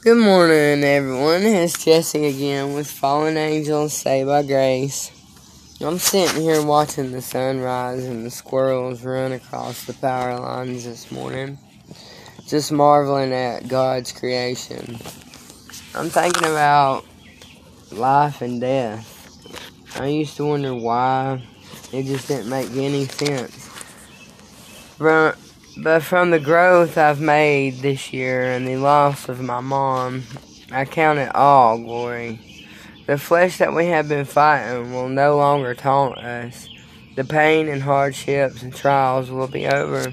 [0.00, 1.42] Good morning, everyone.
[1.42, 5.10] It's Jesse again with Fallen Angels Saved by Grace.
[5.80, 11.10] I'm sitting here watching the sunrise and the squirrels run across the power lines this
[11.10, 11.58] morning,
[12.46, 15.00] just marveling at God's creation.
[15.96, 17.04] I'm thinking about
[17.90, 19.98] life and death.
[19.98, 21.42] I used to wonder why
[21.92, 23.68] it just didn't make any sense.
[24.96, 25.36] But
[25.80, 30.24] but from the growth I've made this year and the loss of my mom,
[30.72, 32.40] I count it all glory.
[33.06, 36.68] The flesh that we have been fighting will no longer taunt us.
[37.14, 40.12] The pain and hardships and trials will be over.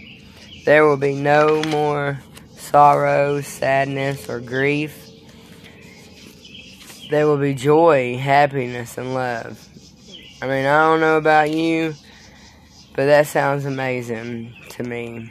[0.66, 2.20] There will be no more
[2.56, 5.10] sorrow, sadness, or grief.
[7.10, 9.68] There will be joy, happiness, and love.
[10.42, 11.96] I mean, I don't know about you,
[12.96, 15.30] but that sounds amazing to me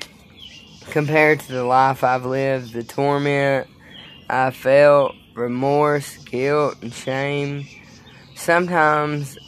[0.90, 3.68] compared to the life I've lived, the torment
[4.28, 7.66] I felt, remorse, guilt, and shame.
[8.34, 9.38] Sometimes,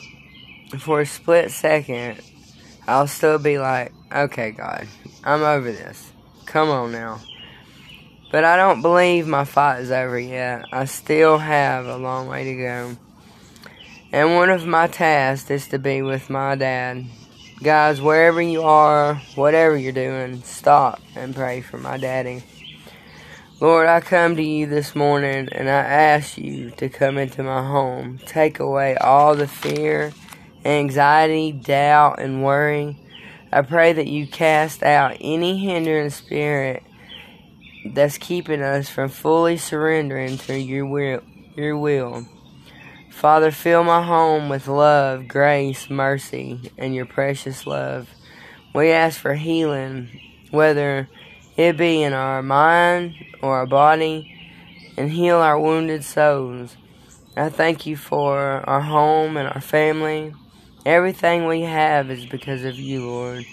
[0.78, 2.20] for a split second,
[2.87, 4.87] I'll still be like, okay, God,
[5.25, 6.12] I'm over this.
[6.47, 7.20] Come on now.
[8.31, 10.65] But I don't believe my fight is over yet.
[10.73, 12.97] I still have a long way to go.
[14.12, 17.06] And one of my tasks is to be with my dad
[17.62, 22.45] Guys, wherever you are, whatever you're doing, stop and pray for my daddy.
[23.61, 27.67] Lord, I come to you this morning and I ask you to come into my
[27.67, 28.19] home.
[28.27, 30.12] Take away all the fear,
[30.67, 32.99] anxiety, doubt, and worry.
[33.51, 36.83] I pray that you cast out any hindering spirit
[37.87, 41.23] that's keeping us from fully surrendering to your will.
[41.57, 42.27] Your will.
[43.17, 48.11] Father, fill my home with love, grace, mercy, and your precious love.
[48.75, 51.09] We ask for healing, whether
[51.56, 54.39] it be in our mind or our body,
[54.98, 56.77] and heal our wounded souls.
[57.39, 60.34] I thank you for our home and our family.
[60.84, 63.47] Everything we have is because of you, Lord,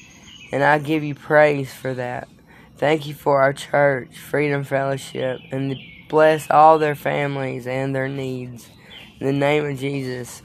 [0.51, 2.27] and I give you praise for that.
[2.75, 5.77] Thank you for our church, Freedom Fellowship, and
[6.09, 8.67] bless all their families and their needs.
[9.23, 10.41] In the name of Jesus.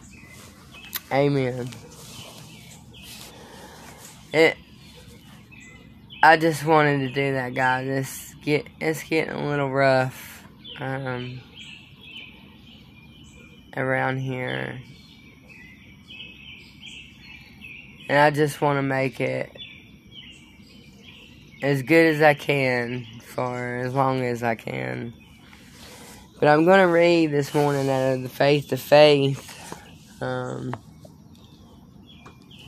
[1.11, 1.69] Amen.
[4.33, 4.57] It
[6.23, 7.89] I just wanted to do that guys.
[7.89, 10.45] It's get it's getting a little rough
[10.79, 11.41] um
[13.77, 14.81] around here.
[18.09, 19.51] And I just want to make it
[21.65, 25.15] as good as I can for as long as I can.
[26.39, 29.77] But I'm going to read this morning out of the Faith to Faith,
[30.23, 30.73] um,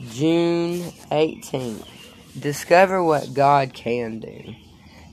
[0.09, 1.87] June 18th.
[2.37, 4.55] Discover what God can do.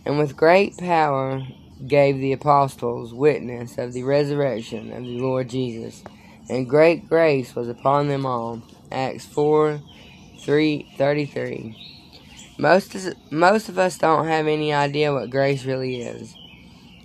[0.05, 1.47] And with great power
[1.87, 6.03] gave the apostles witness of the resurrection of the Lord Jesus.
[6.49, 8.61] And great grace was upon them all.
[8.91, 9.81] Acts 4
[10.41, 12.57] 3 33.
[12.59, 12.97] Most,
[13.31, 16.35] most of us don't have any idea what grace really is.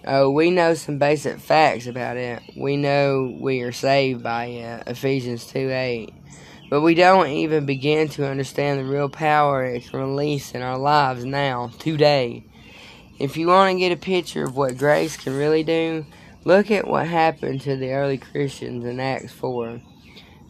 [0.06, 2.41] Oh, we know some basic facts about it.
[2.58, 6.14] We know we are saved by it, Ephesians 2 8.
[6.69, 10.78] But we don't even begin to understand the real power it can release in our
[10.78, 12.44] lives now, today.
[13.18, 16.06] If you want to get a picture of what grace can really do,
[16.44, 19.80] look at what happened to the early Christians in Acts 4.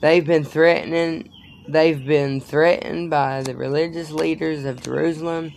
[0.02, 1.30] They've been threatening
[1.68, 5.54] they've been threatened by the religious leaders of Jerusalem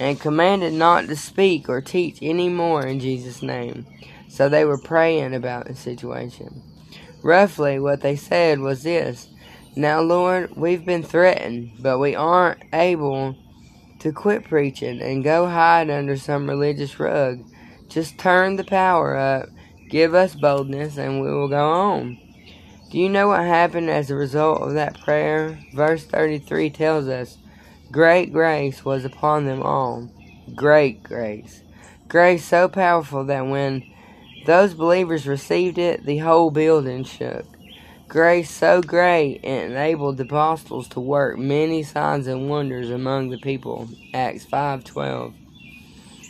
[0.00, 3.86] and commanded not to speak or teach any more in Jesus' name.
[4.28, 6.62] So they were praying about the situation.
[7.22, 9.28] Roughly, what they said was this
[9.76, 13.36] Now, Lord, we've been threatened, but we aren't able
[13.98, 17.44] to quit preaching and go hide under some religious rug.
[17.90, 19.50] Just turn the power up,
[19.90, 22.18] give us boldness, and we will go on.
[22.90, 25.58] Do you know what happened as a result of that prayer?
[25.74, 27.36] Verse 33 tells us
[27.92, 30.08] Great grace was upon them all.
[30.54, 31.62] Great grace.
[32.06, 33.84] Grace so powerful that when
[34.46, 37.46] those believers received it, the whole building shook.
[38.06, 43.38] Grace so great it enabled the apostles to work many signs and wonders among the
[43.38, 43.88] people.
[44.14, 45.32] Acts 5:12.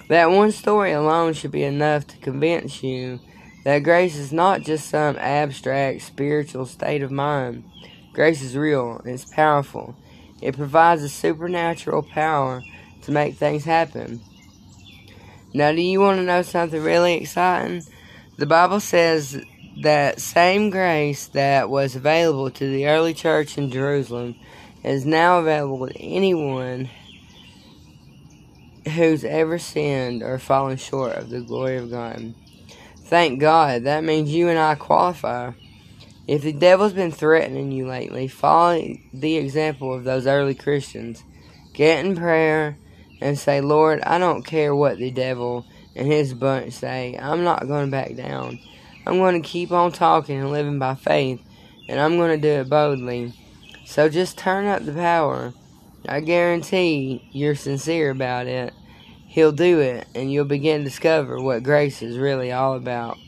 [0.09, 3.21] That one story alone should be enough to convince you
[3.65, 7.65] that grace is not just some abstract spiritual state of mind.
[8.13, 9.95] Grace is real, it's powerful,
[10.41, 12.63] it provides a supernatural power
[13.03, 14.21] to make things happen.
[15.53, 17.83] Now, do you want to know something really exciting?
[18.37, 19.43] The Bible says
[19.83, 24.37] that same grace that was available to the early church in Jerusalem
[24.85, 26.89] is now available to anyone
[28.95, 32.35] who's ever sinned or fallen short of the glory of God.
[33.05, 33.85] Thank God.
[33.85, 35.53] That means you and I qualify.
[36.31, 38.81] If the devil's been threatening you lately, follow
[39.13, 41.25] the example of those early Christians.
[41.73, 42.79] Get in prayer
[43.21, 45.67] and say, Lord, I don't care what the devil
[45.97, 47.19] and his bunch say.
[47.21, 48.61] I'm not going to back down.
[49.05, 51.41] I'm going to keep on talking and living by faith,
[51.89, 53.35] and I'm going to do it boldly.
[53.85, 55.53] So just turn up the power.
[56.09, 58.73] I guarantee you're sincere about it.
[59.27, 63.19] He'll do it, and you'll begin to discover what grace is really all about.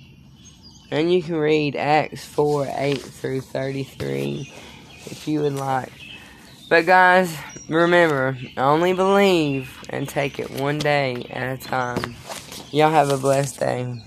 [0.93, 4.53] And you can read Acts 4 8 through 33
[5.07, 5.91] if you would like.
[6.69, 7.35] But, guys,
[7.67, 12.15] remember only believe and take it one day at a time.
[12.73, 14.03] Y'all have a blessed day.